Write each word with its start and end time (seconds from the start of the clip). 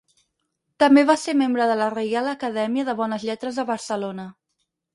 També 0.83 1.03
va 1.09 1.15
ser 1.23 1.35
membre 1.41 1.67
de 1.71 1.75
la 1.83 1.91
Reial 1.93 2.31
Acadèmia 2.33 2.89
de 2.89 2.99
Bones 3.05 3.29
Lletres 3.29 3.61
de 3.63 3.69
Barcelona. 3.71 4.29